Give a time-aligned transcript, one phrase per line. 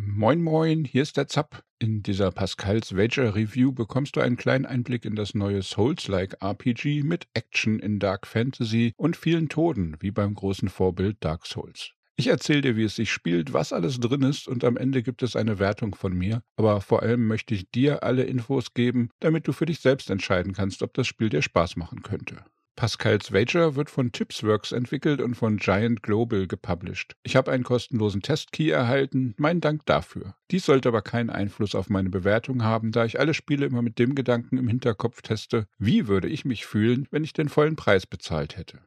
[0.00, 1.64] Moin Moin, hier ist der Zapp.
[1.80, 7.02] In dieser Pascals Wager Review bekommst du einen kleinen Einblick in das neue Souls-like RPG
[7.02, 11.90] mit Action in Dark Fantasy und vielen Toden, wie beim großen Vorbild Dark Souls.
[12.14, 15.24] Ich erzähle dir, wie es sich spielt, was alles drin ist und am Ende gibt
[15.24, 16.44] es eine Wertung von mir.
[16.54, 20.52] Aber vor allem möchte ich dir alle Infos geben, damit du für dich selbst entscheiden
[20.52, 22.44] kannst, ob das Spiel dir Spaß machen könnte.
[22.78, 27.16] Pascal's Wager wird von Tipsworks entwickelt und von Giant Global gepublished.
[27.24, 30.36] Ich habe einen kostenlosen Testkey erhalten, mein Dank dafür.
[30.52, 33.98] Dies sollte aber keinen Einfluss auf meine Bewertung haben, da ich alle Spiele immer mit
[33.98, 38.06] dem Gedanken im Hinterkopf teste, wie würde ich mich fühlen, wenn ich den vollen Preis
[38.06, 38.78] bezahlt hätte.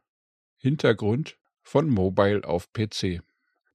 [0.56, 3.20] Hintergrund von Mobile auf PC.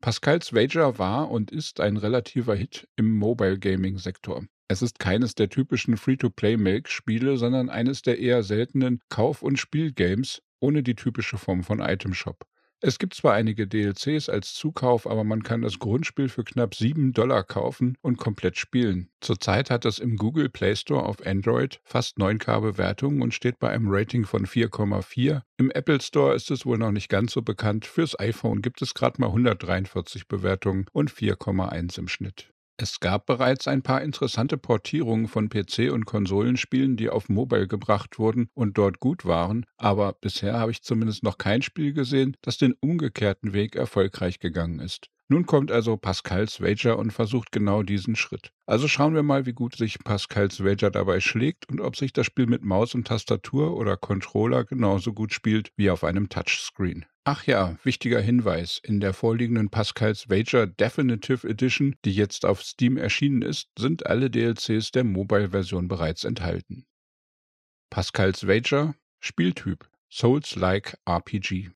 [0.01, 4.43] Pascal's Wager war und ist ein relativer Hit im Mobile Gaming Sektor.
[4.69, 10.83] Es ist keines der typischen Free-to-Play-Milk-Spiele, sondern eines der eher seltenen Kauf- und Spielgames ohne
[10.83, 12.45] die typische Form von Itemshop.
[12.79, 17.11] Es gibt zwar einige DLCs als Zukauf, aber man kann das Grundspiel für knapp 7
[17.11, 19.09] Dollar kaufen und komplett spielen.
[19.19, 23.69] Zurzeit hat es im Google Play Store auf Android fast 9K Bewertungen und steht bei
[23.69, 25.41] einem Rating von 4,4.
[25.57, 27.85] Im Apple Store ist es wohl noch nicht ganz so bekannt.
[27.85, 32.53] Fürs iPhone gibt es gerade mal 143 Bewertungen und 4,1 im Schnitt.
[32.79, 38.17] Es gab bereits ein paar interessante Portierungen von PC und Konsolenspielen, die auf Mobile gebracht
[38.17, 42.57] wurden und dort gut waren, aber bisher habe ich zumindest noch kein Spiel gesehen, das
[42.57, 45.09] den umgekehrten Weg erfolgreich gegangen ist.
[45.29, 48.53] Nun kommt also Pascals Wager und versucht genau diesen Schritt.
[48.65, 52.25] Also schauen wir mal, wie gut sich Pascals Wager dabei schlägt und ob sich das
[52.25, 57.05] Spiel mit Maus und Tastatur oder Controller genauso gut spielt wie auf einem Touchscreen.
[57.25, 58.79] Ach ja, wichtiger Hinweis.
[58.81, 64.29] In der vorliegenden Pascals Wager Definitive Edition, die jetzt auf Steam erschienen ist, sind alle
[64.29, 66.85] DLCs der Mobile-Version bereits enthalten.
[67.89, 71.71] Pascals Wager Spieltyp Souls-like RPG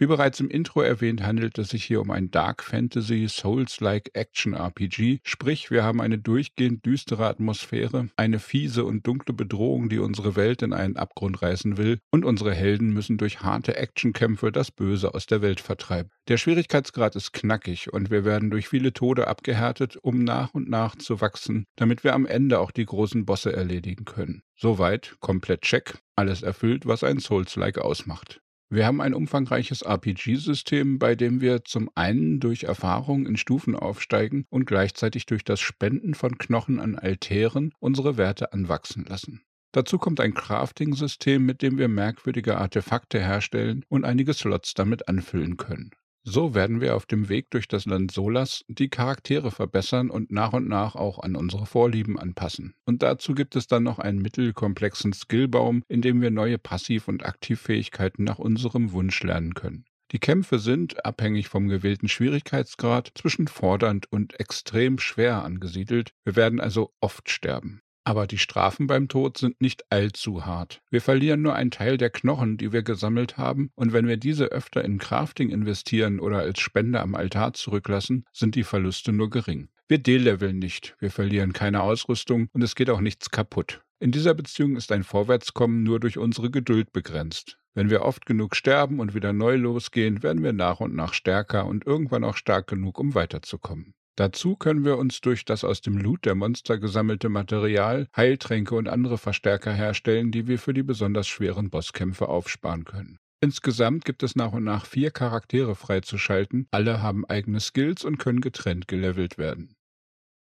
[0.00, 4.54] wie bereits im Intro erwähnt, handelt es sich hier um ein Dark Fantasy Souls-like Action
[4.54, 10.36] RPG, sprich wir haben eine durchgehend düstere Atmosphäre, eine fiese und dunkle Bedrohung, die unsere
[10.36, 15.12] Welt in einen Abgrund reißen will, und unsere Helden müssen durch harte Actionkämpfe das Böse
[15.12, 16.10] aus der Welt vertreiben.
[16.28, 20.96] Der Schwierigkeitsgrad ist knackig und wir werden durch viele Tode abgehärtet, um nach und nach
[20.96, 24.42] zu wachsen, damit wir am Ende auch die großen Bosse erledigen können.
[24.56, 28.40] Soweit, komplett check, alles erfüllt, was ein Souls-like ausmacht.
[28.72, 34.46] Wir haben ein umfangreiches RPG-System, bei dem wir zum einen durch Erfahrung in Stufen aufsteigen
[34.48, 39.42] und gleichzeitig durch das Spenden von Knochen an Altären unsere Werte anwachsen lassen.
[39.72, 45.56] Dazu kommt ein Crafting-System, mit dem wir merkwürdige Artefakte herstellen und einige Slots damit anfüllen
[45.56, 45.90] können.
[46.22, 50.52] So werden wir auf dem Weg durch das Land Solas die Charaktere verbessern und nach
[50.52, 52.74] und nach auch an unsere Vorlieben anpassen.
[52.84, 57.24] Und dazu gibt es dann noch einen mittelkomplexen Skillbaum, in dem wir neue Passiv- und
[57.24, 59.86] Aktivfähigkeiten nach unserem Wunsch lernen können.
[60.12, 66.12] Die Kämpfe sind, abhängig vom gewählten Schwierigkeitsgrad, zwischen fordernd und extrem schwer angesiedelt.
[66.24, 67.80] Wir werden also oft sterben.
[68.10, 70.82] Aber die Strafen beim Tod sind nicht allzu hart.
[70.90, 74.46] Wir verlieren nur einen Teil der Knochen, die wir gesammelt haben, und wenn wir diese
[74.46, 79.68] öfter in Crafting investieren oder als Spende am Altar zurücklassen, sind die Verluste nur gering.
[79.86, 83.80] Wir deleveln nicht, wir verlieren keine Ausrüstung und es geht auch nichts kaputt.
[84.00, 87.58] In dieser Beziehung ist ein Vorwärtskommen nur durch unsere Geduld begrenzt.
[87.74, 91.64] Wenn wir oft genug sterben und wieder neu losgehen, werden wir nach und nach stärker
[91.64, 93.94] und irgendwann auch stark genug, um weiterzukommen.
[94.20, 98.86] Dazu können wir uns durch das aus dem Loot der Monster gesammelte Material Heiltränke und
[98.86, 103.16] andere Verstärker herstellen, die wir für die besonders schweren Bosskämpfe aufsparen können.
[103.42, 108.42] Insgesamt gibt es nach und nach vier Charaktere freizuschalten, alle haben eigene Skills und können
[108.42, 109.72] getrennt gelevelt werden.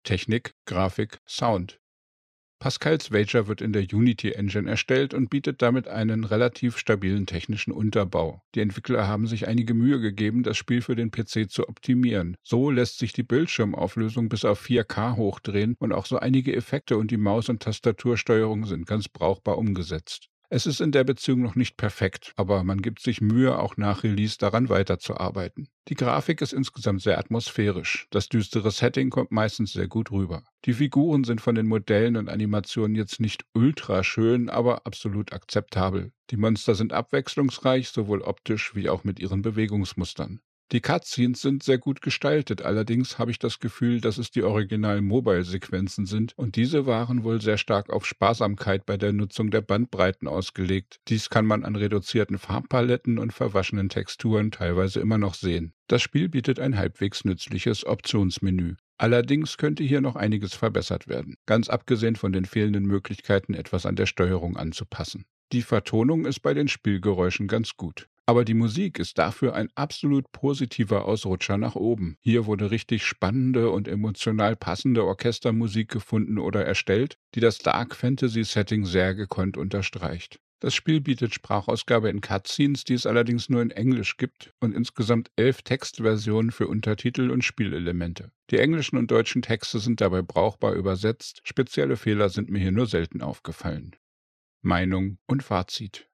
[0.03, 1.78] Technik, Grafik, Sound.
[2.59, 7.71] Pascals Wager wird in der Unity Engine erstellt und bietet damit einen relativ stabilen technischen
[7.71, 8.43] Unterbau.
[8.53, 12.35] Die Entwickler haben sich einige Mühe gegeben, das Spiel für den PC zu optimieren.
[12.43, 17.11] So lässt sich die Bildschirmauflösung bis auf 4K hochdrehen und auch so einige Effekte und
[17.11, 20.28] die Maus- und Tastatursteuerung sind ganz brauchbar umgesetzt.
[20.51, 24.03] Es ist in der Beziehung noch nicht perfekt, aber man gibt sich Mühe, auch nach
[24.03, 25.67] Release daran weiterzuarbeiten.
[25.89, 28.07] Die Grafik ist insgesamt sehr atmosphärisch.
[28.09, 30.43] Das düstere Setting kommt meistens sehr gut rüber.
[30.65, 36.13] Die Figuren sind von den Modellen und Animationen jetzt nicht ultra schön, aber absolut akzeptabel.
[36.31, 40.41] Die Monster sind abwechslungsreich, sowohl optisch wie auch mit ihren Bewegungsmustern.
[40.71, 45.03] Die Cutscenes sind sehr gut gestaltet, allerdings habe ich das Gefühl, dass es die originalen
[45.03, 50.27] Mobile-Sequenzen sind und diese waren wohl sehr stark auf Sparsamkeit bei der Nutzung der Bandbreiten
[50.27, 50.99] ausgelegt.
[51.07, 55.73] Dies kann man an reduzierten Farbpaletten und verwaschenen Texturen teilweise immer noch sehen.
[55.87, 58.75] Das Spiel bietet ein halbwegs nützliches Optionsmenü.
[58.99, 63.95] Allerdings könnte hier noch einiges verbessert werden, ganz abgesehen von den fehlenden Möglichkeiten, etwas an
[63.95, 65.25] der Steuerung anzupassen.
[65.51, 68.07] Die Vertonung ist bei den Spielgeräuschen ganz gut.
[68.27, 72.17] Aber die Musik ist dafür ein absolut positiver Ausrutscher nach oben.
[72.21, 78.43] Hier wurde richtig spannende und emotional passende Orchestermusik gefunden oder erstellt, die das Dark Fantasy
[78.43, 80.39] Setting sehr gekonnt unterstreicht.
[80.59, 85.31] Das Spiel bietet Sprachausgabe in Cutscenes, die es allerdings nur in Englisch gibt, und insgesamt
[85.35, 88.29] elf Textversionen für Untertitel und Spielelemente.
[88.51, 92.85] Die englischen und deutschen Texte sind dabei brauchbar übersetzt, spezielle Fehler sind mir hier nur
[92.85, 93.95] selten aufgefallen.
[94.61, 96.09] Meinung und Fazit.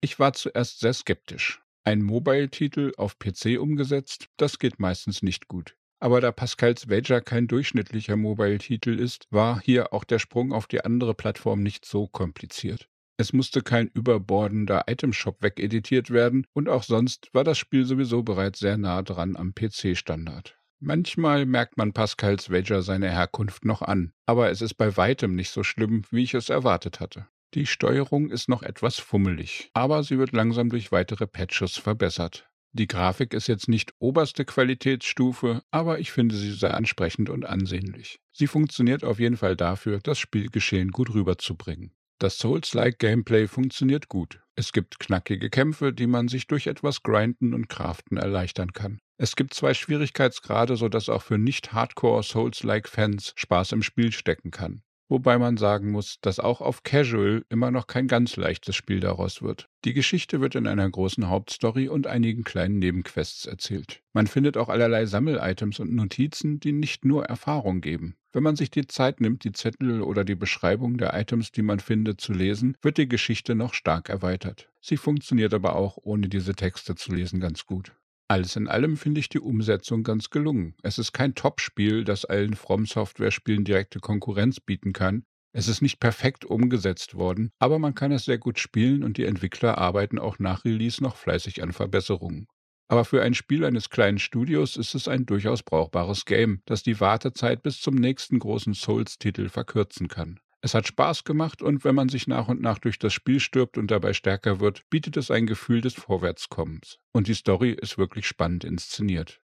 [0.00, 1.62] Ich war zuerst sehr skeptisch.
[1.84, 5.76] Ein Mobile-Titel auf PC umgesetzt, das geht meistens nicht gut.
[5.98, 10.84] Aber da Pascal's Wager kein durchschnittlicher Mobile-Titel ist, war hier auch der Sprung auf die
[10.84, 12.88] andere Plattform nicht so kompliziert.
[13.16, 18.58] Es musste kein überbordender Itemshop wegeditiert werden und auch sonst war das Spiel sowieso bereits
[18.58, 20.58] sehr nah dran am PC-Standard.
[20.80, 25.50] Manchmal merkt man Pascals Wager seine Herkunft noch an, aber es ist bei weitem nicht
[25.50, 27.28] so schlimm, wie ich es erwartet hatte.
[27.54, 32.48] Die Steuerung ist noch etwas fummelig, aber sie wird langsam durch weitere Patches verbessert.
[32.72, 38.20] Die Grafik ist jetzt nicht oberste Qualitätsstufe, aber ich finde sie sehr ansprechend und ansehnlich.
[38.32, 41.92] Sie funktioniert auf jeden Fall dafür, das Spielgeschehen gut rüberzubringen.
[42.18, 44.40] Das Souls-like Gameplay funktioniert gut.
[44.54, 48.98] Es gibt knackige Kämpfe, die man sich durch etwas Grinden und Craften erleichtern kann.
[49.18, 54.82] Es gibt zwei Schwierigkeitsgrade, sodass auch für nicht-Hardcore Souls-like Fans Spaß im Spiel stecken kann
[55.12, 59.42] wobei man sagen muss, dass auch auf Casual immer noch kein ganz leichtes Spiel daraus
[59.42, 59.68] wird.
[59.84, 64.02] Die Geschichte wird in einer großen Hauptstory und einigen kleinen Nebenquests erzählt.
[64.14, 68.16] Man findet auch allerlei Sammel-Items und Notizen, die nicht nur Erfahrung geben.
[68.32, 71.80] Wenn man sich die Zeit nimmt, die Zettel oder die Beschreibung der Items, die man
[71.80, 74.70] findet, zu lesen, wird die Geschichte noch stark erweitert.
[74.80, 77.92] Sie funktioniert aber auch ohne diese Texte zu lesen ganz gut.
[78.32, 80.74] Alles in allem finde ich die Umsetzung ganz gelungen.
[80.82, 85.26] Es ist kein Top-Spiel, das allen From-Software-Spielen direkte Konkurrenz bieten kann.
[85.52, 89.26] Es ist nicht perfekt umgesetzt worden, aber man kann es sehr gut spielen und die
[89.26, 92.46] Entwickler arbeiten auch nach Release noch fleißig an Verbesserungen.
[92.88, 97.00] Aber für ein Spiel eines kleinen Studios ist es ein durchaus brauchbares Game, das die
[97.00, 100.40] Wartezeit bis zum nächsten großen Souls-Titel verkürzen kann.
[100.64, 103.78] Es hat Spaß gemacht und wenn man sich nach und nach durch das Spiel stirbt
[103.78, 106.98] und dabei stärker wird, bietet es ein Gefühl des Vorwärtskommens.
[107.12, 109.42] Und die Story ist wirklich spannend inszeniert.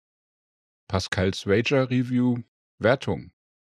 [0.88, 2.40] Pascals Wager Review
[2.80, 3.32] Wertung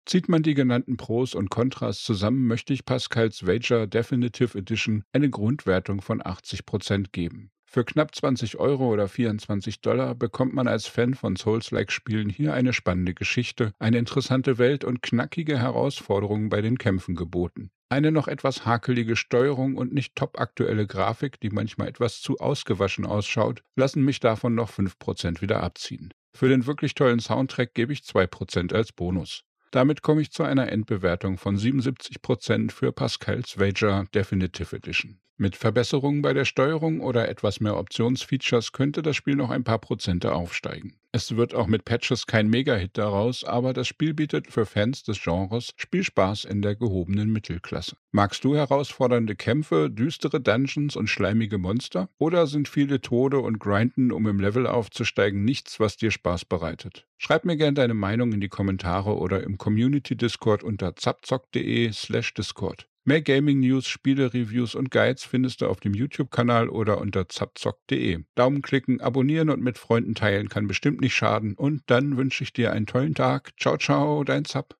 [0.07, 5.29] Zieht man die genannten Pros und Kontras zusammen, möchte ich Pascals Wager Definitive Edition eine
[5.29, 7.51] Grundwertung von 80% geben.
[7.69, 12.71] Für knapp 20 Euro oder 24 Dollar bekommt man als Fan von Souls-like-Spielen hier eine
[12.71, 17.69] spannende Geschichte, eine interessante Welt und knackige Herausforderungen bei den Kämpfen geboten.
[17.89, 23.63] Eine noch etwas hakelige Steuerung und nicht topaktuelle Grafik, die manchmal etwas zu ausgewaschen ausschaut,
[23.75, 26.13] lassen mich davon noch 5% wieder abziehen.
[26.33, 29.43] Für den wirklich tollen Soundtrack gebe ich 2% als Bonus.
[29.71, 35.19] Damit komme ich zu einer Endbewertung von 77% für Pascals Wager Definitive Edition.
[35.39, 39.79] Mit Verbesserungen bei der Steuerung oder etwas mehr Optionsfeatures könnte das Spiel noch ein paar
[39.79, 40.95] Prozente aufsteigen.
[41.17, 45.19] Es wird auch mit Patches kein Mega-Hit daraus, aber das Spiel bietet für Fans des
[45.19, 47.97] Genres Spielspaß in der gehobenen Mittelklasse.
[48.11, 52.07] Magst du herausfordernde Kämpfe, düstere Dungeons und schleimige Monster?
[52.19, 57.07] Oder sind viele Tode und Grinden, um im Level aufzusteigen, nichts, was dir Spaß bereitet?
[57.17, 62.87] Schreib mir gerne deine Meinung in die Kommentare oder im Community-Discord unter zapzock.de slash Discord.
[63.07, 68.25] Mehr Gaming-News, Spiele-Reviews und Guides findest du auf dem YouTube-Kanal oder unter zapzock.de.
[68.35, 71.53] Daumen klicken, abonnieren und mit Freunden teilen kann bestimmt nicht schaden.
[71.53, 73.53] Und dann wünsche ich dir einen tollen Tag.
[73.57, 74.75] Ciao, ciao, dein Zap.